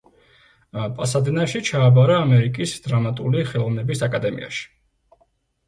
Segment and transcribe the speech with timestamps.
[1.01, 4.69] პასადენაში ჩააბარა ამერიკის დრამატული ხელოვნების აკადემიაში.